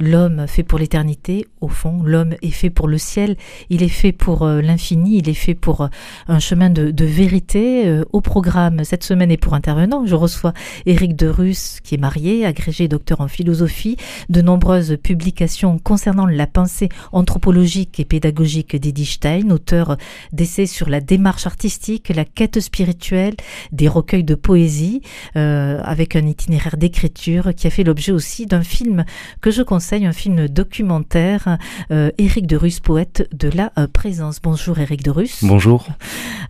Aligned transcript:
L'homme 0.00 0.46
fait 0.46 0.62
pour 0.62 0.78
l'éternité, 0.78 1.46
au 1.60 1.68
fond, 1.68 2.02
l'homme 2.02 2.34
est 2.40 2.50
fait 2.50 2.70
pour 2.70 2.88
le 2.88 2.96
ciel, 2.96 3.36
il 3.68 3.82
est 3.82 3.88
fait 3.88 4.12
pour 4.12 4.44
euh, 4.44 4.62
l'infini, 4.62 5.18
il 5.18 5.28
est 5.28 5.34
fait 5.34 5.54
pour 5.54 5.82
euh, 5.82 5.88
un 6.26 6.38
chemin 6.38 6.70
de, 6.70 7.04
vérité. 7.04 7.86
Euh, 7.86 8.04
au 8.12 8.22
programme 8.22 8.82
cette 8.82 9.04
semaine 9.04 9.30
et 9.30 9.36
pour 9.36 9.52
intervenant, 9.52 10.06
je 10.06 10.14
reçois 10.14 10.54
Éric 10.86 11.20
Russe, 11.20 11.80
qui 11.84 11.96
est 11.96 11.98
marié, 11.98 12.46
agrégé 12.46 12.88
docteur 12.88 13.20
en 13.20 13.28
philosophie, 13.28 13.98
de 14.30 14.40
nombreuses 14.40 14.96
publications 15.02 15.78
concernant 15.78 16.24
la 16.24 16.46
pensée 16.46 16.88
anthropologique 17.12 18.00
et 18.00 18.06
pédagogique 18.06 18.76
d'Eddie 18.76 19.04
Stein, 19.04 19.50
auteur 19.50 19.98
d'essais 20.32 20.64
sur 20.64 20.88
la 20.88 21.02
démarche 21.02 21.46
artistique, 21.46 22.08
la 22.08 22.24
quête 22.24 22.60
spirituelle, 22.60 23.34
des 23.70 23.88
recueils 23.88 24.24
de 24.24 24.34
poésie, 24.34 25.02
avec 25.34 26.16
un 26.16 26.26
itinéraire 26.26 26.76
d'écriture 26.76 27.54
qui 27.54 27.66
a 27.66 27.70
fait 27.70 27.84
l'objet 27.84 28.12
aussi 28.12 28.46
d'un 28.46 28.62
film 28.62 29.04
que 29.40 29.50
je 29.50 29.62
conseille 29.62 29.89
un 29.92 30.12
film 30.12 30.46
documentaire, 30.46 31.58
euh, 31.90 32.10
Éric 32.16 32.46
de 32.46 32.56
Russe, 32.56 32.78
poète 32.78 33.28
de 33.32 33.48
la 33.48 33.72
euh, 33.76 33.88
présence. 33.92 34.40
Bonjour 34.40 34.78
Éric 34.78 35.02
de 35.02 35.10
Russe. 35.10 35.40
Bonjour. 35.42 35.88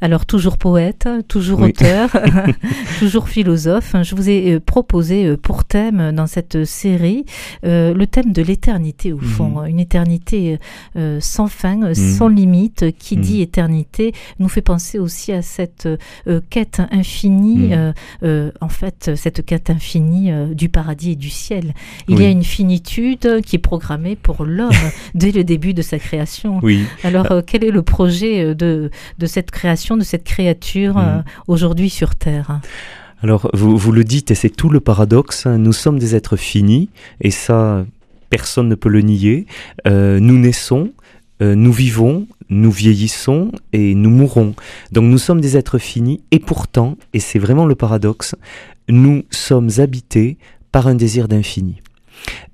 Alors 0.02 0.26
toujours 0.26 0.58
poète, 0.58 1.08
toujours 1.26 1.62
auteur, 1.62 2.10
toujours 2.98 3.28
philosophe. 3.28 3.96
Je 4.02 4.14
vous 4.14 4.28
ai 4.28 4.52
euh, 4.52 4.60
proposé 4.60 5.38
pour 5.38 5.64
thème 5.64 6.12
dans 6.12 6.26
cette 6.26 6.64
série 6.64 7.24
le 7.62 8.04
thème 8.04 8.32
de 8.32 8.42
l'éternité 8.42 9.12
au 9.12 9.18
fond, 9.18 9.62
mhm. 9.62 9.66
une 9.68 9.80
éternité 9.80 10.58
sans 11.20 11.46
fin, 11.46 11.76
mhm. 11.76 11.94
sans 11.94 12.28
limite. 12.28 12.96
Qui 12.98 13.16
dit 13.16 13.36
mhm. 13.36 13.42
éternité 13.42 14.12
nous 14.38 14.48
fait 14.48 14.62
penser 14.62 14.98
aussi 14.98 15.32
à 15.32 15.42
cette 15.42 15.88
quête 16.50 16.82
infinie, 16.90 17.70
en 18.22 18.68
fait 18.68 19.12
cette 19.16 19.44
quête 19.44 19.70
infinie 19.70 20.30
du 20.54 20.68
paradis 20.68 21.12
et 21.12 21.16
du 21.16 21.30
ciel. 21.30 21.74
Il 22.08 22.20
y 22.20 22.24
a 22.24 22.28
une 22.28 22.44
finitude 22.44 23.29
qui 23.38 23.56
est 23.56 23.60
programmé 23.60 24.16
pour 24.16 24.44
l'homme 24.44 24.70
dès 25.14 25.32
le 25.32 25.44
début 25.44 25.74
de 25.74 25.82
sa 25.82 25.98
création. 25.98 26.58
Oui. 26.62 26.84
Alors, 27.04 27.30
euh, 27.30 27.42
quel 27.46 27.64
est 27.64 27.70
le 27.70 27.82
projet 27.82 28.44
euh, 28.44 28.54
de, 28.54 28.90
de 29.18 29.26
cette 29.26 29.50
création, 29.50 29.96
de 29.96 30.04
cette 30.04 30.24
créature 30.24 30.98
euh, 30.98 31.18
mm. 31.18 31.24
aujourd'hui 31.48 31.90
sur 31.90 32.14
Terre? 32.14 32.60
Alors, 33.22 33.50
vous, 33.52 33.76
vous 33.76 33.92
le 33.92 34.04
dites, 34.04 34.30
et 34.30 34.34
c'est 34.34 34.50
tout 34.50 34.70
le 34.70 34.80
paradoxe, 34.80 35.46
hein, 35.46 35.58
nous 35.58 35.72
sommes 35.72 35.98
des 35.98 36.16
êtres 36.16 36.36
finis, 36.36 36.88
et 37.20 37.30
ça, 37.30 37.84
personne 38.30 38.68
ne 38.68 38.74
peut 38.74 38.88
le 38.88 39.02
nier. 39.02 39.46
nous 39.86 40.38
naissons, 40.38 40.90
nous 41.40 41.72
vivons, 41.72 42.26
nous 42.48 42.70
vieillissons 42.70 43.52
et 43.74 43.94
nous 43.94 44.08
mourrons. 44.08 44.54
Donc 44.92 45.04
nous 45.04 45.18
sommes 45.18 45.42
des 45.42 45.58
êtres 45.58 45.76
finis, 45.76 46.22
et 46.30 46.38
pourtant, 46.38 46.96
et 47.12 47.20
c'est 47.20 47.38
vraiment 47.38 47.66
le 47.66 47.74
paradoxe, 47.74 48.34
nous 48.88 49.24
sommes 49.30 49.68
habités 49.76 50.38
par 50.72 50.86
un 50.86 50.94
désir 50.94 51.28
d'infini. 51.28 51.82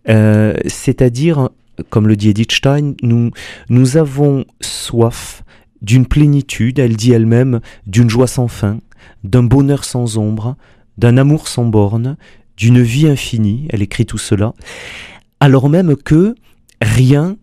Euh, 0.08 0.54
c'est-à-dire, 0.66 1.50
comme 1.90 2.08
le 2.08 2.16
dit 2.16 2.30
Edith 2.30 2.52
Stein, 2.52 2.94
nous, 3.02 3.30
nous 3.68 3.96
avons 3.96 4.44
soif 4.60 5.42
d'une 5.82 6.06
plénitude, 6.06 6.78
elle 6.78 6.96
dit 6.96 7.12
elle-même, 7.12 7.60
d'une 7.86 8.10
joie 8.10 8.26
sans 8.26 8.48
fin, 8.48 8.78
d'un 9.24 9.42
bonheur 9.42 9.84
sans 9.84 10.18
ombre, 10.18 10.56
d'un 10.98 11.16
amour 11.16 11.48
sans 11.48 11.64
borne, 11.64 12.16
d'une 12.56 12.80
vie 12.80 13.06
infinie, 13.06 13.68
elle 13.70 13.82
écrit 13.82 14.06
tout 14.06 14.18
cela, 14.18 14.54
alors 15.40 15.68
même 15.68 15.96
que 15.96 16.34
rien 16.80 17.36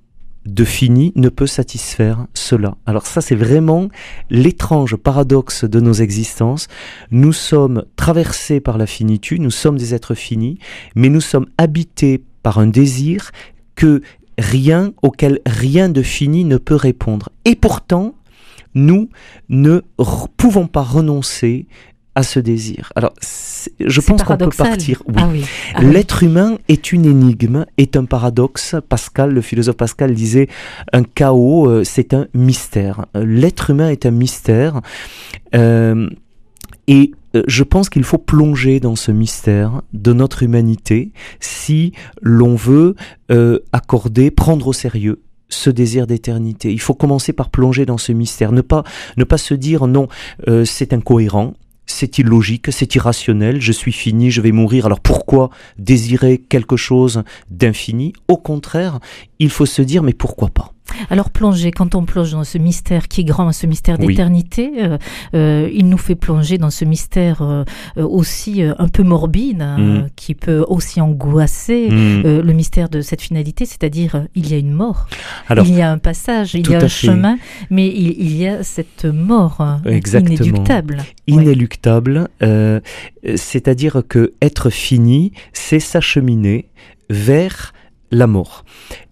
de 0.45 0.63
fini 0.63 1.13
ne 1.15 1.29
peut 1.29 1.47
satisfaire 1.47 2.27
cela. 2.33 2.75
Alors 2.85 3.05
ça, 3.05 3.21
c'est 3.21 3.35
vraiment 3.35 3.89
l'étrange 4.29 4.95
paradoxe 4.95 5.63
de 5.63 5.79
nos 5.79 5.93
existences. 5.93 6.67
Nous 7.11 7.33
sommes 7.33 7.85
traversés 7.95 8.59
par 8.59 8.77
la 8.77 8.85
finitude, 8.85 9.41
nous 9.41 9.51
sommes 9.51 9.77
des 9.77 9.93
êtres 9.93 10.15
finis, 10.15 10.57
mais 10.95 11.09
nous 11.09 11.21
sommes 11.21 11.47
habités 11.57 12.21
par 12.43 12.59
un 12.59 12.67
désir 12.67 13.31
que 13.75 14.01
rien, 14.37 14.93
auquel 15.01 15.39
rien 15.45 15.89
de 15.89 16.01
fini 16.01 16.43
ne 16.43 16.57
peut 16.57 16.75
répondre. 16.75 17.29
Et 17.45 17.55
pourtant, 17.55 18.15
nous 18.75 19.09
ne 19.49 19.81
pouvons 20.37 20.67
pas 20.67 20.81
renoncer 20.81 21.67
à 22.15 22.23
ce 22.23 22.39
désir. 22.39 22.91
Alors, 22.95 23.13
je 23.79 24.01
pense 24.01 24.23
qu'on 24.23 24.37
peut 24.37 24.49
partir. 24.49 25.01
Ah 25.15 25.29
ah 25.75 25.81
L'être 25.81 26.23
humain 26.23 26.57
est 26.67 26.91
une 26.91 27.05
énigme, 27.05 27.65
est 27.77 27.95
un 27.95 28.05
paradoxe. 28.05 28.75
Pascal, 28.87 29.31
le 29.31 29.41
philosophe 29.41 29.77
Pascal, 29.77 30.13
disait 30.13 30.47
un 30.91 31.03
chaos, 31.03 31.67
euh, 31.67 31.83
c'est 31.83 32.13
un 32.13 32.27
mystère. 32.33 33.05
L'être 33.15 33.71
humain 33.71 33.89
est 33.89 34.05
un 34.05 34.11
mystère. 34.11 34.81
Euh, 35.55 36.07
et 36.87 37.11
euh, 37.35 37.43
je 37.47 37.63
pense 37.63 37.89
qu'il 37.89 38.03
faut 38.03 38.19
plonger 38.19 38.79
dans 38.79 38.95
ce 38.95 39.11
mystère 39.11 39.81
de 39.93 40.13
notre 40.13 40.43
humanité 40.43 41.13
si 41.39 41.93
l'on 42.21 42.55
veut 42.55 42.95
accorder, 43.71 44.29
prendre 44.29 44.67
au 44.67 44.73
sérieux 44.73 45.23
ce 45.49 45.71
désir 45.71 46.05
d'éternité. 46.05 46.71
Il 46.71 46.79
faut 46.79 46.93
commencer 46.93 47.33
par 47.33 47.49
plonger 47.49 47.87
dans 47.87 47.97
ce 47.97 48.11
mystère, 48.11 48.51
ne 48.51 48.61
pas 48.61 48.83
ne 49.17 49.23
pas 49.23 49.39
se 49.39 49.55
dire 49.55 49.87
non, 49.87 50.07
c'est 50.65 50.93
incohérent, 50.93 51.55
c'est 51.85 52.17
illogique, 52.17 52.71
c'est 52.71 52.95
irrationnel, 52.95 53.61
je 53.61 53.71
suis 53.71 53.91
fini, 53.91 54.31
je 54.31 54.41
vais 54.41 54.51
mourir, 54.51 54.85
alors 54.85 54.99
pourquoi 54.99 55.49
désirer 55.77 56.37
quelque 56.37 56.77
chose 56.77 57.23
d'infini? 57.49 58.13
Au 58.27 58.37
contraire, 58.37 58.99
il 59.39 59.49
faut 59.49 59.65
se 59.65 59.81
dire 59.81 60.03
mais 60.03 60.13
pourquoi 60.13 60.49
pas? 60.49 60.73
Alors 61.09 61.29
plonger, 61.29 61.71
quand 61.71 61.95
on 61.95 62.05
plonge 62.05 62.31
dans 62.31 62.43
ce 62.43 62.57
mystère 62.57 63.07
qui 63.07 63.21
est 63.21 63.23
grand, 63.23 63.51
ce 63.51 63.67
mystère 63.67 63.97
d'éternité, 63.97 64.71
euh, 64.77 64.97
euh, 65.33 65.69
il 65.73 65.89
nous 65.89 65.97
fait 65.97 66.15
plonger 66.15 66.57
dans 66.57 66.69
ce 66.69 66.85
mystère 66.85 67.41
euh, 67.41 67.63
aussi 67.97 68.61
un 68.61 68.87
peu 68.87 69.03
morbide, 69.03 69.61
hein, 69.61 69.77
mm. 69.77 70.09
qui 70.15 70.35
peut 70.35 70.63
aussi 70.67 71.01
angoisser 71.01 71.89
mm. 71.89 72.39
le 72.39 72.53
mystère 72.53 72.89
de 72.89 73.01
cette 73.01 73.21
finalité, 73.21 73.65
c'est-à-dire 73.65 74.25
il 74.35 74.49
y 74.49 74.53
a 74.53 74.57
une 74.57 74.71
mort, 74.71 75.07
il 75.49 75.73
y 75.73 75.81
a 75.81 75.91
un 75.91 75.97
passage, 75.97 76.55
il 76.55 76.69
y 76.69 76.75
a 76.75 76.79
un 76.79 76.87
chemin, 76.87 77.37
mais 77.69 77.87
il, 77.87 78.35
y 78.35 78.47
a 78.47 78.63
cette 78.63 79.05
mort 79.05 79.79
inéluctable. 79.85 81.03
Inéluctable, 81.27 82.29
c'est-à-dire 83.35 84.01
que 84.07 84.33
être 84.41 84.69
fini, 84.69 85.31
c'est 85.53 85.79
s'acheminer 85.79 86.69
vers 87.09 87.73
la 88.13 88.27
mort. 88.27 88.63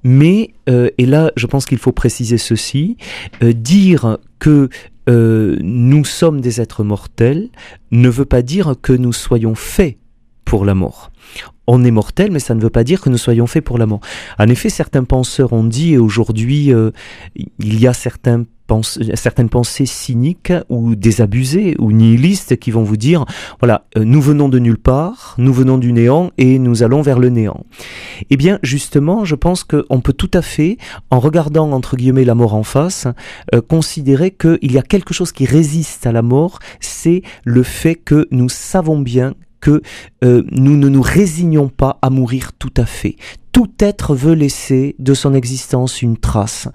Mais, 0.04 0.54
euh, 0.70 0.90
et 0.98 1.06
là 1.06 1.32
je 1.36 1.48
pense 1.48 1.66
qu'il 1.66 1.78
faut 1.78 1.92
préciser 1.92 2.38
ceci, 2.38 2.98
euh, 3.44 3.54
dire 3.54 4.18
que 4.40 4.70
euh, 5.10 5.58
nous 5.62 6.06
sommes 6.06 6.42
des 6.42 6.62
êtres 6.62 6.84
mortels 6.84 7.50
ne 7.92 8.10
veut 8.10 8.26
pas 8.26 8.42
dire 8.42 8.76
que 8.82 8.94
nous 8.94 9.14
soyons 9.14 9.56
faits 9.56 9.98
pour 10.46 10.64
la 10.64 10.76
mort. 10.76 11.12
On 11.68 11.84
est 11.84 11.92
mortel, 11.92 12.32
mais 12.32 12.40
ça 12.40 12.56
ne 12.56 12.62
veut 12.62 12.70
pas 12.70 12.84
dire 12.84 13.02
que 13.02 13.10
nous 13.10 13.18
soyons 13.18 13.48
faits 13.48 13.64
pour 13.64 13.78
la 13.78 13.86
mort. 13.86 14.02
En 14.38 14.48
effet, 14.48 14.70
certains 14.70 15.04
penseurs 15.04 15.54
ont 15.54 15.64
dit, 15.64 15.94
et 15.94 15.98
aujourd'hui, 15.98 16.74
il 17.36 17.80
y 17.80 17.88
a 17.88 17.94
certains 17.94 18.46
certaines 18.82 19.50
pensées 19.50 19.86
cyniques 19.86 20.54
ou 20.70 20.96
désabusées 20.96 21.76
ou 21.80 21.92
nihilistes 21.92 22.58
qui 22.58 22.72
vont 22.72 22.84
vous 22.84 22.98
dire, 22.98 23.26
voilà, 23.60 23.86
euh, 23.98 24.04
nous 24.04 24.22
venons 24.22 24.50
de 24.50 24.60
nulle 24.60 24.78
part, 24.78 25.36
nous 25.38 25.54
venons 25.54 25.78
du 25.78 25.94
néant 25.94 26.32
et 26.38 26.60
nous 26.60 26.84
allons 26.84 27.02
vers 27.02 27.20
le 27.20 27.30
néant. 27.30 27.66
Eh 28.30 28.38
bien, 28.38 28.60
justement, 28.64 29.26
je 29.26 29.36
pense 29.36 29.64
qu'on 29.64 30.02
peut 30.02 30.14
tout 30.14 30.32
à 30.34 30.42
fait, 30.42 30.78
en 31.10 31.20
regardant 31.20 31.72
entre 31.72 31.96
guillemets 31.96 32.26
la 32.26 32.36
mort 32.36 32.54
en 32.54 32.64
face, 32.64 33.08
euh, 33.54 33.62
considérer 33.62 34.32
qu'il 34.32 34.72
y 34.72 34.78
a 34.78 34.84
quelque 34.84 35.14
chose 35.14 35.32
qui 35.32 35.46
résiste 35.46 36.06
à 36.08 36.12
la 36.12 36.22
mort, 36.22 36.60
c'est 36.80 37.22
le 37.44 37.64
fait 37.64 37.96
que 37.96 38.28
nous 38.32 38.50
savons 38.50 39.00
bien 39.00 39.34
que 39.62 39.82
euh, 40.24 40.44
nous 40.52 40.76
ne 40.76 40.90
nous 40.90 41.02
résignons 41.02 41.70
pas 41.70 42.00
à 42.02 42.10
mourir 42.10 42.52
tout 42.54 42.74
à 42.76 42.86
fait. 42.86 43.16
Tout 43.52 43.72
être 43.80 44.16
veut 44.16 44.34
laisser 44.34 44.96
de 44.98 45.14
son 45.14 45.34
existence 45.34 46.02
une 46.02 46.18
trace. 46.18 46.68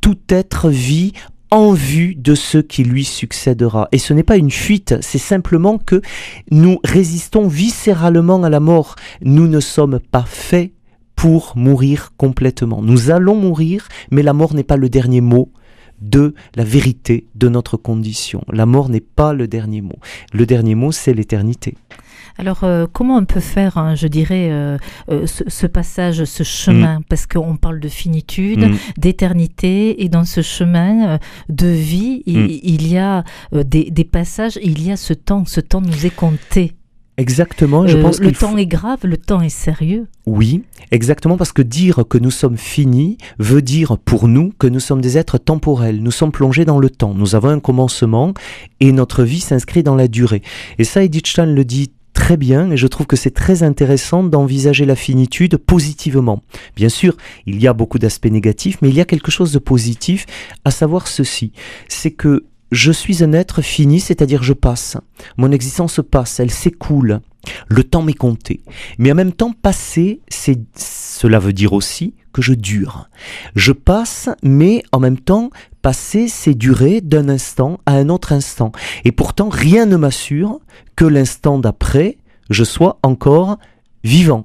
Tout 0.00 0.18
être 0.28 0.70
vit 0.70 1.12
en 1.50 1.72
vue 1.72 2.14
de 2.14 2.34
ce 2.34 2.58
qui 2.58 2.84
lui 2.84 3.04
succédera. 3.04 3.88
Et 3.92 3.98
ce 3.98 4.12
n'est 4.14 4.22
pas 4.22 4.36
une 4.36 4.50
fuite, 4.50 4.96
c'est 5.00 5.18
simplement 5.18 5.78
que 5.78 6.00
nous 6.50 6.78
résistons 6.84 7.48
viscéralement 7.48 8.42
à 8.42 8.50
la 8.50 8.60
mort. 8.60 8.96
Nous 9.22 9.48
ne 9.48 9.60
sommes 9.60 9.98
pas 9.98 10.24
faits 10.26 10.72
pour 11.16 11.52
mourir 11.56 12.12
complètement. 12.16 12.82
Nous 12.82 13.10
allons 13.10 13.34
mourir, 13.34 13.88
mais 14.10 14.22
la 14.22 14.32
mort 14.32 14.54
n'est 14.54 14.64
pas 14.64 14.76
le 14.76 14.88
dernier 14.88 15.20
mot 15.20 15.50
de 16.00 16.34
la 16.54 16.64
vérité 16.64 17.26
de 17.34 17.48
notre 17.48 17.76
condition. 17.76 18.42
La 18.50 18.64
mort 18.64 18.88
n'est 18.88 19.00
pas 19.00 19.34
le 19.34 19.46
dernier 19.46 19.82
mot. 19.82 19.98
Le 20.32 20.46
dernier 20.46 20.74
mot, 20.74 20.92
c'est 20.92 21.12
l'éternité. 21.12 21.76
Alors, 22.38 22.64
euh, 22.64 22.86
comment 22.90 23.16
on 23.16 23.24
peut 23.24 23.40
faire, 23.40 23.78
hein, 23.78 23.94
je 23.94 24.06
dirais, 24.06 24.48
euh, 24.50 24.78
euh, 25.10 25.26
ce, 25.26 25.66
passage, 25.66 26.24
ce 26.24 26.42
chemin? 26.42 27.00
Mm. 27.00 27.04
Parce 27.08 27.26
qu'on 27.26 27.56
parle 27.56 27.80
de 27.80 27.88
finitude, 27.88 28.68
mm. 28.68 28.76
d'éternité, 28.98 30.02
et 30.02 30.08
dans 30.08 30.24
ce 30.24 30.42
chemin 30.42 31.18
de 31.48 31.66
vie, 31.66 32.22
il, 32.26 32.38
mm. 32.38 32.86
y 32.86 32.98
a 32.98 33.24
des, 33.52 34.04
passages, 34.04 34.58
il 34.62 34.82
y 34.84 34.90
a 34.92 34.96
ce 34.96 35.12
temps, 35.12 35.44
ce 35.46 35.60
temps 35.60 35.80
nous 35.80 36.06
est 36.06 36.14
compté. 36.14 36.72
Exactement. 37.20 37.86
Je 37.86 37.98
Euh, 37.98 38.02
pense 38.02 38.18
le 38.18 38.28
qu'il 38.28 38.34
faut- 38.34 38.46
temps 38.46 38.56
est 38.56 38.66
grave, 38.66 39.00
le 39.02 39.18
temps 39.18 39.42
est 39.42 39.50
sérieux. 39.50 40.08
Oui, 40.24 40.62
exactement, 40.90 41.36
parce 41.36 41.52
que 41.52 41.60
dire 41.60 42.04
que 42.08 42.16
nous 42.16 42.30
sommes 42.30 42.56
finis 42.56 43.18
veut 43.38 43.60
dire 43.60 43.98
pour 43.98 44.26
nous 44.26 44.54
que 44.58 44.66
nous 44.66 44.80
sommes 44.80 45.02
des 45.02 45.18
êtres 45.18 45.36
temporels, 45.36 46.02
nous 46.02 46.12
sommes 46.12 46.32
plongés 46.32 46.64
dans 46.64 46.78
le 46.78 46.88
temps, 46.88 47.12
nous 47.12 47.34
avons 47.34 47.48
un 47.50 47.60
commencement 47.60 48.32
et 48.80 48.90
notre 48.92 49.22
vie 49.22 49.40
s'inscrit 49.40 49.82
dans 49.82 49.96
la 49.96 50.08
durée. 50.08 50.40
Et 50.78 50.84
ça, 50.84 51.04
Edith 51.04 51.26
Stein 51.26 51.44
le 51.44 51.64
dit 51.66 51.92
très 52.20 52.36
bien, 52.36 52.70
et 52.70 52.76
je 52.76 52.86
trouve 52.86 53.06
que 53.06 53.16
c'est 53.16 53.30
très 53.30 53.62
intéressant 53.62 54.22
d'envisager 54.22 54.84
la 54.84 54.94
finitude 54.94 55.56
positivement. 55.56 56.42
Bien 56.76 56.90
sûr, 56.90 57.16
il 57.46 57.58
y 57.62 57.66
a 57.66 57.72
beaucoup 57.72 57.98
d'aspects 57.98 58.26
négatifs, 58.26 58.76
mais 58.82 58.90
il 58.90 58.94
y 58.94 59.00
a 59.00 59.06
quelque 59.06 59.30
chose 59.30 59.52
de 59.52 59.58
positif, 59.58 60.26
à 60.66 60.70
savoir 60.70 61.08
ceci, 61.08 61.52
c'est 61.88 62.10
que 62.10 62.44
je 62.72 62.92
suis 62.92 63.24
un 63.24 63.32
être 63.32 63.62
fini, 63.62 64.00
c'est-à-dire 64.00 64.42
je 64.42 64.52
passe. 64.52 64.98
Mon 65.38 65.50
existence 65.50 65.98
passe, 66.10 66.40
elle 66.40 66.50
s'écoule. 66.50 67.20
Le 67.68 67.84
temps 67.84 68.02
m'est 68.02 68.12
compté. 68.12 68.62
Mais 68.98 69.12
en 69.12 69.14
même 69.14 69.32
temps, 69.32 69.52
passer, 69.52 70.20
cela 70.74 71.38
veut 71.38 71.52
dire 71.52 71.72
aussi 71.72 72.14
que 72.32 72.42
je 72.42 72.54
dure. 72.54 73.08
Je 73.54 73.72
passe, 73.72 74.28
mais 74.42 74.82
en 74.92 75.00
même 75.00 75.18
temps, 75.18 75.50
passer, 75.82 76.28
c'est 76.28 76.54
durer 76.54 77.00
d'un 77.00 77.28
instant 77.28 77.80
à 77.86 77.94
un 77.94 78.08
autre 78.08 78.32
instant. 78.32 78.72
Et 79.04 79.12
pourtant, 79.12 79.48
rien 79.48 79.86
ne 79.86 79.96
m'assure 79.96 80.60
que 80.96 81.04
l'instant 81.04 81.58
d'après, 81.58 82.18
je 82.50 82.64
sois 82.64 82.98
encore 83.02 83.58
vivant. 84.04 84.44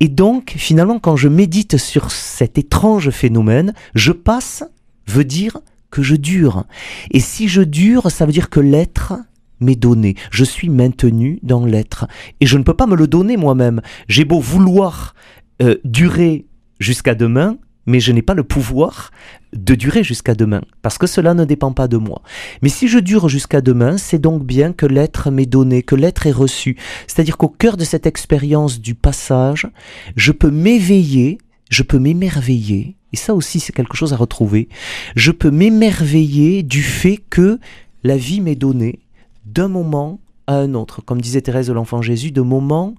Et 0.00 0.08
donc, 0.08 0.54
finalement, 0.56 0.98
quand 0.98 1.16
je 1.16 1.28
médite 1.28 1.76
sur 1.76 2.10
cet 2.10 2.58
étrange 2.58 3.10
phénomène, 3.10 3.74
je 3.94 4.12
passe 4.12 4.64
veut 5.06 5.24
dire 5.24 5.58
que 5.90 6.02
je 6.02 6.16
dure. 6.16 6.64
Et 7.12 7.20
si 7.20 7.48
je 7.48 7.62
dure, 7.62 8.10
ça 8.10 8.26
veut 8.26 8.32
dire 8.32 8.50
que 8.50 8.60
l'être 8.60 9.14
m'est 9.60 9.76
donné. 9.76 10.14
Je 10.30 10.44
suis 10.44 10.68
maintenu 10.68 11.38
dans 11.42 11.64
l'être. 11.64 12.06
Et 12.40 12.46
je 12.46 12.58
ne 12.58 12.62
peux 12.62 12.74
pas 12.74 12.86
me 12.86 12.96
le 12.96 13.06
donner 13.06 13.36
moi-même. 13.36 13.80
J'ai 14.08 14.24
beau 14.24 14.40
vouloir 14.40 15.14
euh, 15.62 15.76
durer 15.84 16.46
jusqu'à 16.78 17.14
demain, 17.14 17.58
mais 17.86 18.00
je 18.00 18.12
n'ai 18.12 18.22
pas 18.22 18.34
le 18.34 18.42
pouvoir 18.42 19.10
de 19.52 19.74
durer 19.74 20.02
jusqu'à 20.04 20.34
demain, 20.34 20.60
parce 20.82 20.98
que 20.98 21.06
cela 21.06 21.34
ne 21.34 21.44
dépend 21.44 21.72
pas 21.72 21.88
de 21.88 21.96
moi. 21.96 22.20
Mais 22.62 22.68
si 22.68 22.88
je 22.88 22.98
dure 22.98 23.28
jusqu'à 23.28 23.60
demain, 23.60 23.96
c'est 23.96 24.18
donc 24.18 24.44
bien 24.44 24.72
que 24.72 24.86
l'être 24.86 25.30
m'est 25.30 25.46
donné, 25.46 25.82
que 25.82 25.94
l'être 25.94 26.26
est 26.26 26.32
reçu. 26.32 26.76
C'est-à-dire 27.06 27.36
qu'au 27.36 27.48
cœur 27.48 27.76
de 27.76 27.84
cette 27.84 28.06
expérience 28.06 28.80
du 28.80 28.94
passage, 28.94 29.68
je 30.16 30.32
peux 30.32 30.50
m'éveiller, 30.50 31.38
je 31.70 31.82
peux 31.82 31.98
m'émerveiller, 31.98 32.96
et 33.12 33.16
ça 33.16 33.34
aussi 33.34 33.60
c'est 33.60 33.72
quelque 33.72 33.96
chose 33.96 34.12
à 34.12 34.16
retrouver, 34.16 34.68
je 35.14 35.30
peux 35.30 35.50
m'émerveiller 35.50 36.62
du 36.62 36.82
fait 36.82 37.18
que 37.30 37.58
la 38.02 38.16
vie 38.16 38.40
m'est 38.40 38.56
donnée 38.56 39.00
d'un 39.46 39.68
moment 39.68 40.20
à 40.46 40.56
un 40.58 40.74
autre, 40.74 41.02
comme 41.02 41.20
disait 41.20 41.40
Thérèse 41.40 41.68
de 41.68 41.72
l'Enfant 41.72 42.02
Jésus, 42.02 42.30
de 42.30 42.40
moment 42.40 42.94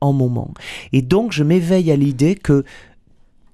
en 0.00 0.12
moment. 0.12 0.52
Et 0.92 1.02
donc 1.02 1.32
je 1.32 1.44
m'éveille 1.44 1.90
à 1.90 1.96
l'idée 1.96 2.34
que 2.34 2.64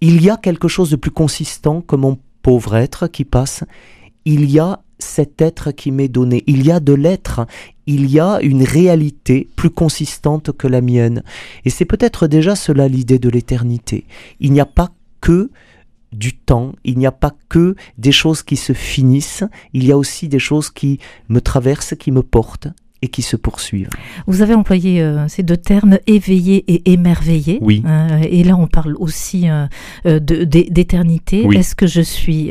il 0.00 0.23
y 0.23 0.31
a 0.31 0.37
quelque 0.37 0.69
chose 0.69 0.91
de 0.91 0.97
plus 0.97 1.11
consistant 1.11 1.81
que 1.81 1.97
mon 1.97 2.19
pauvre 2.43 2.77
être 2.77 3.09
qui 3.09 3.25
passe. 3.25 3.65
Il 4.25 4.50
y 4.50 4.59
a 4.59 4.81
cet 4.99 5.41
être 5.41 5.71
qui 5.71 5.91
m'est 5.91 6.09
donné. 6.09 6.45
Il 6.47 6.65
y 6.65 6.71
a 6.71 6.81
de 6.81 6.93
l'être. 6.93 7.47
Il 7.87 8.11
y 8.11 8.21
a 8.21 8.41
une 8.43 8.62
réalité 8.62 9.49
plus 9.56 9.71
consistante 9.71 10.53
que 10.53 10.69
la 10.69 10.81
mienne. 10.81 11.23
Et 11.65 11.71
c'est 11.71 11.85
peut-être 11.85 12.27
déjà 12.27 12.55
cela 12.55 12.89
l'idée 12.89 13.19
de 13.19 13.29
l'éternité. 13.29 14.06
Il 14.41 14.53
n'y 14.53 14.61
a 14.61 14.67
pas 14.67 14.91
que 15.21 15.50
du 16.13 16.37
temps, 16.37 16.73
il 16.85 16.99
n'y 16.99 17.07
a 17.07 17.13
pas 17.13 17.33
que 17.49 17.75
des 17.99 18.13
choses 18.13 18.43
qui 18.43 18.57
se 18.57 18.73
finissent, 18.73 19.45
il 19.73 19.85
y 19.85 19.93
a 19.93 19.99
aussi 19.99 20.29
des 20.29 20.39
choses 20.39 20.71
qui 20.71 20.99
me 21.29 21.41
traversent, 21.41 21.95
qui 21.99 22.11
me 22.13 22.23
portent 22.23 22.69
et 23.03 23.09
qui 23.09 23.23
se 23.23 23.37
poursuivent. 23.37 23.91
Vous 24.27 24.43
avez 24.43 24.55
employé 24.55 25.01
euh, 25.01 25.29
ces 25.29 25.43
deux 25.43 25.57
termes, 25.57 25.99
éveillé 26.07 26.65
et 26.67 26.93
émerveillé. 26.93 27.59
Oui. 27.61 27.83
Euh, 27.87 28.19
et 28.29 28.43
là, 28.43 28.57
on 28.57 28.67
parle 28.67 28.97
aussi 28.99 29.49
euh, 29.49 29.67
d'éternité. 30.21 31.45
Oui. 31.47 31.57
Est-ce 31.57 31.75
que 31.75 31.87
je 31.87 32.01
suis 32.01 32.51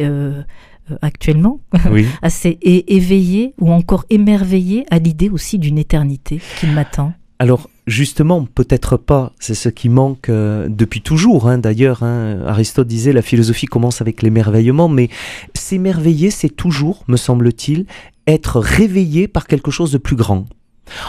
actuellement 1.02 1.60
Oui. 1.92 2.06
assez 2.22 2.58
éveillé 2.62 3.54
ou 3.60 3.72
encore 3.72 4.06
émerveillé 4.10 4.86
à 4.90 5.00
l'idée 5.00 5.30
aussi 5.30 5.60
d'une 5.60 5.78
éternité 5.78 6.40
qui 6.60 6.68
m'attend? 6.68 7.14
Alors 7.40 7.70
justement, 7.88 8.46
peut-être 8.46 8.98
pas, 8.98 9.32
c'est 9.40 9.56
ce 9.56 9.70
qui 9.70 9.90
manque 9.90 10.30
euh, 10.30 10.68
depuis 10.70 11.02
toujours. 11.02 11.48
hein, 11.48 11.58
D'ailleurs, 11.58 12.04
hein, 12.04 12.40
Aristote 12.46 12.88
disait 12.88 13.14
la 13.14 13.22
philosophie 13.22 13.66
commence 13.66 14.02
avec 14.02 14.22
l'émerveillement, 14.22 14.90
mais 14.90 15.10
s'émerveiller, 15.56 16.30
c'est 16.30 16.50
toujours, 16.50 17.04
me 17.08 17.18
semble-t-il, 17.18 17.86
être 18.28 18.60
réveillé 18.60 19.28
par 19.28 19.48
quelque 19.48 19.72
chose 19.72 19.92
de 19.92 19.98
plus 19.98 20.18
grand. 20.18 20.46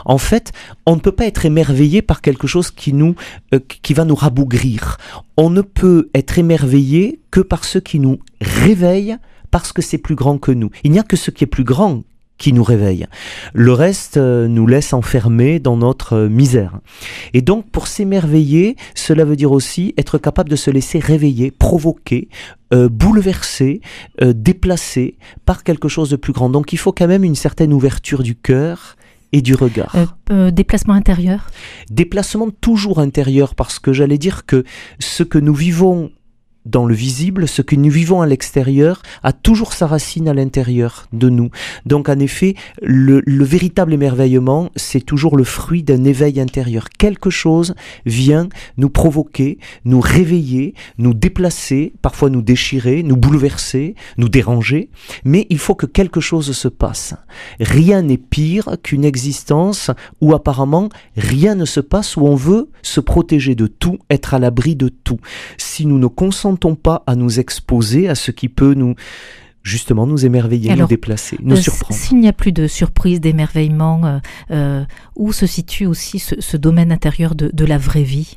En 0.05 0.19
fait, 0.19 0.53
on 0.87 0.97
ne 0.97 1.01
peut 1.01 1.13
pas 1.13 1.27
être 1.27 1.47
émerveillé 1.47 2.03
par 2.03 2.21
quelque 2.21 2.47
chose 2.47 2.71
qui 2.71 2.93
nous, 2.93 3.15
euh, 3.55 3.61
qui 3.83 3.95
va 3.95 4.05
nous 4.05 4.15
rabougrir. 4.15 4.97
On 5.37 5.51
ne 5.51 5.63
peut 5.63 6.11
être 6.15 6.39
émerveillé 6.39 7.21
que 7.31 7.41
par 7.41 7.65
ce 7.65 7.79
qui 7.79 7.99
nous 7.99 8.19
réveille, 8.41 9.17
parce 9.51 9.73
que 9.73 9.83
c'est 9.83 9.99
plus 9.99 10.15
grand 10.15 10.39
que 10.39 10.53
nous. 10.53 10.71
Il 10.85 10.91
n'y 10.91 10.99
a 10.99 11.05
que 11.05 11.17
ce 11.17 11.31
qui 11.31 11.45
est 11.45 11.49
plus 11.49 11.65
grand 11.65 12.03
qui 12.39 12.53
nous 12.53 12.63
réveille. 12.63 13.07
Le 13.53 13.73
reste 13.73 14.17
euh, 14.17 14.49
nous 14.49 14.67
laisse 14.67 14.93
enfermés 14.93 15.59
dans 15.59 15.77
notre 15.77 16.15
euh, 16.15 16.29
misère. 16.29 16.79
Et 17.35 17.43
donc, 17.43 17.71
pour 17.71 17.87
s'émerveiller, 17.87 18.77
cela 18.95 19.25
veut 19.25 19.37
dire 19.37 19.53
aussi 19.53 19.93
être 19.97 20.19
capable 20.19 20.49
de 20.49 20.57
se 20.57 20.71
laisser 20.71 20.99
réveiller, 21.01 21.51
provoquer, 21.51 22.29
euh, 22.73 22.89
bouleverser, 22.89 23.81
euh, 24.23 24.33
déplacer 24.35 25.17
par 25.45 25.65
quelque 25.65 25.89
chose 25.89 26.11
de 26.11 26.17
plus 26.17 26.33
grand. 26.33 26.49
Donc, 26.49 26.73
il 26.73 26.79
faut 26.79 26.93
quand 26.93 27.09
même 27.09 27.25
une 27.25 27.35
certaine 27.35 27.73
ouverture 27.73 28.23
du 28.23 28.35
cœur 28.37 28.97
et 29.33 29.43
du 29.43 29.55
regard. 29.55 29.95
Euh, 30.31 30.51
Déplacement 30.51 30.95
intérieur? 30.95 31.47
Déplacement 31.91 32.49
toujours 32.51 32.99
intérieur 32.99 33.55
parce 33.55 33.79
que 33.79 33.93
j'allais 33.93 34.19
dire 34.19 34.47
que 34.47 34.65
ce 34.99 35.23
que 35.23 35.39
nous 35.39 35.55
vivons 35.55 36.11
dans 36.69 36.85
le 36.85 36.95
visible, 36.95 37.49
ce 37.49 37.63
que 37.63 37.77
nous 37.77 37.91
vivons 37.91 38.21
à 38.21 38.27
l'extérieur 38.27 39.03
a 39.23 39.33
toujours 39.33 39.73
sa 39.73 39.87
racine 39.87 40.29
à 40.29 40.35
l'intérieur 40.35 41.07
de 41.13 41.31
nous. 41.31 41.51
Donc 41.87 42.09
en 42.09 42.19
effet, 42.19 42.55
le, 42.83 43.23
le 43.25 43.45
véritable 43.45 43.95
émerveillement, 43.95 44.71
c'est 44.77 45.01
toujours 45.01 45.37
le 45.37 45.45
fruit 45.45 45.83
d'un 45.83 46.05
éveil 46.05 46.41
intérieur. 46.41 46.91
Quelque 46.91 47.31
chose 47.31 47.75
vient 48.05 48.49
nous 48.77 48.91
provoquer, 48.91 49.59
nous 49.85 50.01
réveiller, 50.01 50.75
nous 50.99 51.15
déplacer, 51.15 51.95
parfois 52.03 52.29
nous 52.29 52.43
déchirer, 52.43 53.03
nous 53.03 53.17
bouleverser, 53.17 53.95
nous 54.19 54.29
déranger, 54.29 54.91
mais 55.25 55.47
il 55.49 55.59
faut 55.59 55.75
que 55.75 55.87
quelque 55.87 56.21
chose 56.21 56.53
se 56.53 56.69
passe. 56.69 57.15
Rien 57.61 58.03
n'est 58.03 58.19
pire 58.19 58.77
qu'une 58.83 59.05
existence 59.05 59.91
où 60.21 60.35
apparemment 60.35 60.91
rien 61.17 61.55
ne 61.55 61.65
se 61.65 61.81
passe, 61.81 62.17
où 62.17 62.27
on 62.27 62.35
veut 62.35 62.69
se 62.83 63.01
protéger 63.01 63.55
de 63.55 63.67
tout, 63.67 63.99
être 64.11 64.35
à 64.35 64.39
l'abri 64.39 64.77
de 64.77 64.89
tout. 64.89 65.19
Si 65.57 65.87
nous 65.87 65.99
ne 65.99 66.07
consentons 66.07 66.58
pas 66.59 67.03
à 67.07 67.15
nous 67.17 67.41
exposer 67.41 68.09
à 68.09 68.15
ce 68.15 68.31
qui 68.31 68.49
peut 68.49 68.75
nous 68.75 68.95
justement 69.63 70.07
nous 70.07 70.25
émerveiller, 70.25 70.71
Alors, 70.71 70.83
nous 70.83 70.89
déplacer, 70.89 71.37
nous 71.43 71.57
Euh, 71.57 71.61
surprendre. 71.61 71.95
S'il 71.95 72.19
n'y 72.21 72.29
a 72.29 72.33
plus 72.33 72.53
de 72.53 72.67
surprise, 72.67 73.21
d'émerveillement, 73.21 74.01
euh, 74.05 74.19
euh, 74.51 74.85
où 75.17 75.33
se 75.33 75.47
situe 75.47 75.85
aussi 75.87 76.19
ce, 76.19 76.41
ce 76.41 76.57
domaine 76.57 76.91
intérieur 76.91 77.35
de, 77.35 77.51
de 77.53 77.65
la 77.67 77.77
vraie 77.77 78.03
vie 78.03 78.35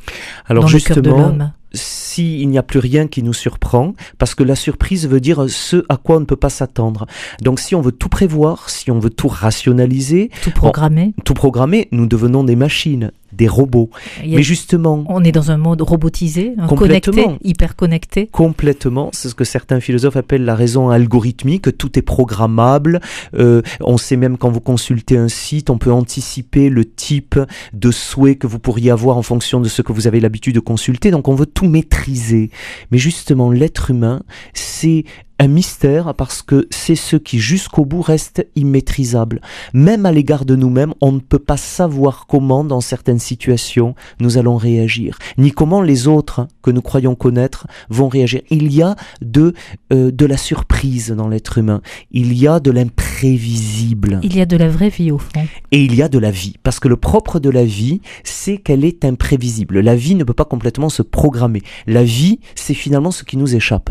Alors 0.48 0.66
dans 0.66 0.70
le 0.70 0.80
cœur 0.80 0.98
de 0.98 1.04
justement, 1.04 1.28
l'homme? 1.30 1.52
s'il 1.74 2.50
n'y 2.50 2.58
a 2.58 2.64
plus 2.64 2.80
rien 2.80 3.08
qui 3.08 3.24
nous 3.24 3.32
surprend, 3.34 3.94
parce 4.18 4.36
que 4.36 4.44
la 4.44 4.56
surprise 4.56 5.08
veut 5.08 5.22
dire 5.22 5.46
ce 5.48 5.86
à 5.88 5.96
quoi 5.96 6.18
on 6.18 6.20
ne 6.20 6.26
peut 6.26 6.36
pas 6.36 6.50
s'attendre. 6.50 7.06
Donc 7.42 7.62
si 7.62 7.76
on 7.76 7.82
veut 7.82 7.94
tout 7.94 8.10
prévoir, 8.10 8.70
si 8.70 8.92
on 8.92 9.00
veut 9.00 9.10
tout 9.10 9.30
rationaliser, 9.30 10.32
Tout 10.44 10.52
programmé 10.52 11.14
tout 11.24 11.34
programmer, 11.34 11.88
nous 11.94 12.08
devenons 12.08 12.44
des 12.44 12.58
machines, 12.58 13.12
des 13.34 13.48
robots. 13.48 13.90
Mais 14.26 14.44
justement, 14.44 15.04
On 15.08 15.24
est 15.24 15.32
dans 15.32 15.52
un 15.52 15.58
monde 15.58 15.82
robotisé, 15.82 16.54
un 16.58 16.68
Complètement. 16.68 17.14
connecté, 17.14 17.48
hyper 17.48 17.76
connecté. 17.76 18.28
Complètement, 18.28 19.10
c'est 19.14 19.30
ce 19.30 19.36
que 19.36 19.44
certains 19.44 19.80
philosophes 19.80 20.16
appellent 20.18 20.46
la 20.46 20.56
raison 20.56 20.90
algorithmique, 20.90 21.78
tout 21.78 21.98
est 21.98 22.02
programmable, 22.02 23.00
Euh, 23.38 23.62
on 23.80 23.98
sait 23.98 24.18
même 24.18 24.38
quand 24.38 24.50
vous 24.50 24.60
consultez 24.62 25.18
un 25.18 25.28
site, 25.30 25.70
on 25.70 25.78
peut 25.78 25.92
anticiper 25.92 26.70
le 26.70 26.86
type 26.86 27.40
de 27.74 27.92
souhait 27.92 28.36
que 28.36 28.48
vous 28.48 28.60
pourriez 28.60 28.92
avoir 28.92 29.18
en 29.18 29.22
fonction 29.22 29.60
de 29.62 29.70
ce 29.70 29.82
que 29.82 29.94
vous 29.94 30.08
avez 30.08 30.20
l'habitude 30.20 30.56
de 30.56 30.60
consulter, 30.60 31.12
donc 31.12 31.28
on 31.28 31.36
veut 31.36 31.46
tout 31.46 31.68
maîtriser. 31.68 32.50
Mais 32.92 32.98
justement, 32.98 33.52
l'être 33.52 33.92
humain, 33.92 34.22
c'est 34.54 35.06
un 35.42 35.48
mystère 35.48 36.14
parce 36.14 36.44
que 36.44 36.68
c'est 36.70 36.94
ce 36.96 37.16
qui 37.16 37.40
jusqu'au 37.40 37.84
bout 37.84 38.04
reste 38.04 38.48
immaîtrisable. 38.56 39.42
Même 39.74 40.06
à 40.06 40.12
l'égard 40.12 40.46
de 40.46 40.56
nous-mêmes, 40.56 40.94
on 41.02 41.12
ne 41.12 41.20
peut 41.20 41.40
pas 41.40 41.58
savoir 41.58 42.28
comment, 42.28 42.64
dans 42.64 42.80
certaines 42.80 43.18
situations, 43.18 43.96
nous 44.20 44.38
allons 44.38 44.56
réagir, 44.56 45.18
ni 45.40 45.50
comment 45.50 45.82
les 45.82 46.08
autres 46.08 46.48
que 46.62 46.70
nous 46.70 46.84
croyons 46.84 47.16
connaître 47.16 47.66
vont 47.90 48.08
réagir. 48.08 48.42
Il 48.52 48.72
y 48.72 48.84
a 48.84 48.96
de, 49.24 49.56
euh, 49.92 50.12
de 50.12 50.26
la 50.28 50.38
surprise 50.38 51.10
dans 51.10 51.28
l'être 51.28 51.58
humain, 51.58 51.82
il 52.12 52.38
y 52.38 52.48
a 52.48 52.60
de 52.60 52.70
l'imprévisible 52.70 54.20
Il 54.22 54.36
y 54.36 54.42
a 54.42 54.46
de 54.46 54.58
la 54.58 54.70
vraie 54.70 54.90
vie 54.90 55.12
au 55.12 55.18
fond. 55.18 55.42
et 55.72 55.84
il 55.84 55.96
y 55.96 56.04
a 56.04 56.08
de 56.08 56.20
la 56.20 56.30
vie. 56.30 56.54
Parce 56.62 56.80
que 56.80 56.88
le 56.88 56.98
propre 56.98 57.40
de 57.40 57.50
la 57.50 57.66
vie, 57.66 58.02
c'est 58.24 58.58
qu'elle 58.58 58.86
est 58.86 59.04
imprévisible. 59.06 59.80
La 59.80 59.96
vie 59.96 60.14
ne 60.14 60.24
peut 60.24 60.36
pas 60.36 60.46
complètement 60.46 60.90
se 60.90 61.02
programmer. 61.02 61.64
La 61.88 62.04
vie, 62.04 62.40
c'est 62.54 62.76
finalement 62.76 63.10
ce 63.10 63.24
qui 63.24 63.38
nous 63.38 63.56
échappe. 63.56 63.90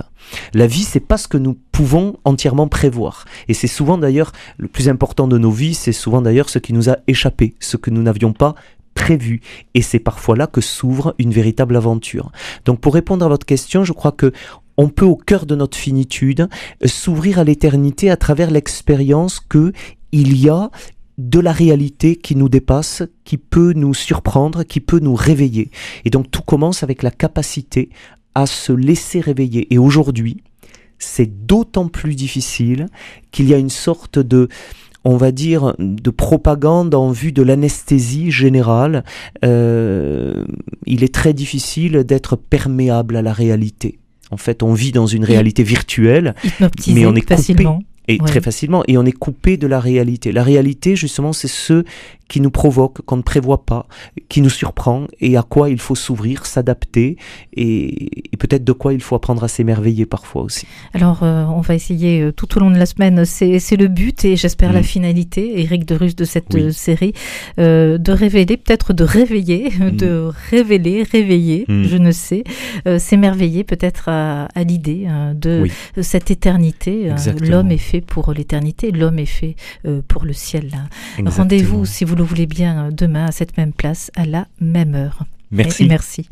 La 0.55 0.67
vie, 0.67 0.85
c'est 0.85 1.00
pas 1.00 1.17
ce 1.17 1.29
que 1.29 1.39
nous 1.39 1.57
pouvons 1.73 2.17
entièrement 2.25 2.69
prévoir. 2.69 3.25
Et 3.49 3.55
c'est 3.55 3.67
souvent 3.67 3.99
d'ailleurs 3.99 4.33
le 4.59 4.69
plus 4.69 4.89
important 4.89 5.29
de 5.29 5.39
nos 5.39 5.50
vies, 5.50 5.75
c'est 5.75 5.93
souvent 5.93 6.23
d'ailleurs 6.23 6.50
ce 6.50 6.59
qui 6.59 6.73
nous 6.73 6.91
a 6.91 6.99
échappé, 7.07 7.55
ce 7.61 7.77
que 7.77 7.91
nous 7.91 8.03
n'avions 8.03 8.33
pas 8.33 8.55
prévu. 8.95 9.41
Et 9.75 9.83
c'est 9.83 9.99
parfois 9.99 10.37
là 10.37 10.47
que 10.47 10.61
s'ouvre 10.61 11.15
une 11.19 11.31
véritable 11.31 11.77
aventure. 11.77 12.33
Donc 12.65 12.81
pour 12.81 12.95
répondre 12.95 13.25
à 13.25 13.29
votre 13.29 13.47
question, 13.47 13.85
je 13.85 13.93
crois 13.93 14.12
que 14.12 14.33
on 14.77 14.89
peut 14.89 15.05
au 15.05 15.17
cœur 15.17 15.47
de 15.47 15.55
notre 15.55 15.77
finitude 15.77 16.49
s'ouvrir 16.85 17.39
à 17.39 17.45
l'éternité 17.45 18.11
à 18.11 18.17
travers 18.17 18.50
l'expérience 18.50 19.39
que 19.41 19.73
il 20.12 20.37
y 20.39 20.49
a 20.49 20.71
de 21.19 21.39
la 21.39 21.53
réalité 21.53 22.17
qui 22.17 22.35
nous 22.35 22.49
dépasse, 22.49 23.03
qui 23.25 23.37
peut 23.37 23.75
nous 23.75 23.93
surprendre, 23.93 24.62
qui 24.62 24.81
peut 24.81 25.00
nous 25.00 25.15
réveiller. 25.15 25.71
Et 26.07 26.11
donc 26.11 26.31
tout 26.31 26.41
commence 26.43 26.83
avec 26.83 27.03
la 27.03 27.11
capacité 27.11 27.91
à 28.35 28.47
se 28.47 28.73
laisser 28.73 29.21
réveiller. 29.21 29.73
Et 29.73 29.79
aujourd'hui, 29.79 30.43
c'est 30.99 31.47
d'autant 31.47 31.89
plus 31.89 32.15
difficile 32.15 32.87
qu'il 33.31 33.49
y 33.49 33.55
a 33.55 33.59
une 33.59 33.71
sorte 33.71 34.19
de 34.19 34.49
on 35.05 35.17
va 35.17 35.33
dire, 35.33 35.75
de 35.79 36.11
propagande 36.11 36.95
en 36.95 37.11
vue 37.11 37.33
de 37.33 37.43
l'anesthésie 37.43 38.31
générale, 38.31 39.05
euh, 39.45 40.45
il 40.87 41.03
est 41.03 41.15
très 41.15 41.33
difficile 41.33 42.05
d'être 42.05 42.37
perméable 42.37 43.17
à 43.17 43.23
la 43.23 43.33
réalité. 43.33 43.99
En 44.31 44.37
fait, 44.37 44.63
on 44.63 44.75
vit 44.75 44.93
dans 44.93 45.07
une 45.07 45.25
réalité 45.25 45.63
virtuelle, 45.63 46.35
mais 46.87 47.07
on 47.07 47.15
est 47.15 47.23
coupé, 47.23 47.37
facilement. 47.37 47.81
Et 48.11 48.19
très 48.19 48.40
facilement, 48.40 48.83
et 48.88 48.99
on 48.99 49.05
est 49.05 49.12
coupé 49.12 49.57
de 49.57 49.67
la 49.67 49.81
réalité. 49.81 50.33
La 50.33 50.43
réalité, 50.43 50.97
justement, 50.97 51.33
c'est 51.33 51.49
ce 51.49 51.85
qui 52.31 52.40
nous 52.40 52.50
provoque, 52.50 53.02
qu'on 53.02 53.17
ne 53.17 53.23
prévoit 53.23 53.67
pas, 53.67 53.87
qui 54.29 54.40
nous 54.40 54.50
surprend, 54.50 55.09
et 55.21 55.37
à 55.37 55.43
quoi 55.43 55.69
il 55.69 55.81
faut 55.81 55.97
s'ouvrir, 55.97 56.47
s'adapter, 56.47 57.17
et, 57.52 58.23
peut-être 58.38 58.64
de 58.64 58.73
quoi 58.73 58.95
il 58.95 59.02
faut 59.02 59.17
apprendre 59.17 59.43
à 59.45 59.49
s'émerveiller 59.49 60.07
parfois 60.07 60.43
aussi. 60.43 60.67
Alors, 60.95 61.25
euh, 61.25 61.45
on 61.45 61.61
va 61.61 61.75
essayer 61.75 62.23
euh, 62.23 62.33
tout 62.33 62.57
au 62.57 62.61
long 62.61 62.71
de 62.71 62.79
la 62.79 62.87
semaine, 62.87 63.25
c'est 63.25 63.76
le 63.76 63.88
but, 63.88 64.25
et 64.25 64.37
j'espère 64.37 64.73
la 64.73 64.81
mm. 64.81 64.85
finalité, 64.85 65.61
Eric 65.61 65.85
de 65.85 65.97
Russe, 65.97 66.14
de 66.14 66.25
cette 66.25 66.55
euh, 66.55 66.71
série, 66.71 67.12
de 67.59 68.12
révéler, 68.12 68.57
peut-être 68.57 68.93
de 68.93 69.02
réveiller, 69.02 69.71
mm. 69.81 69.90
de 69.90 70.31
révéler, 70.50 71.02
réveiller, 71.02 71.64
mm. 71.67 71.85
je 71.85 71.97
ne 71.97 72.12
sais, 72.12 72.45
s'émerveiller 72.99 73.64
peut-être 73.64 74.09
à, 74.09 74.49
l'idée 74.64 75.09
de 75.35 75.67
cette 76.00 76.31
éternité. 76.31 77.11
L'homme 77.40 77.73
est 77.73 77.79
fait 77.79 78.00
pour 78.00 78.33
l'éternité, 78.33 78.90
l'homme 78.90 79.19
est 79.19 79.26
fait 79.26 79.57
pour 80.09 80.25
le 80.25 80.33
ciel. 80.33 80.71
Rendez-vous, 81.25 81.85
si 81.87 82.04
vous 82.04 82.16
le 82.16 82.25
voulez 82.25 82.47
bien, 82.47 82.90
demain 82.90 83.26
à 83.26 83.33
cette 83.33 83.57
même 83.57 83.73
place, 83.73 84.11
à 84.16 84.26
la 84.26 84.47
même 84.61 84.95
heure. 84.95 85.25
Merci. 85.50 85.87
merci. 85.87 86.28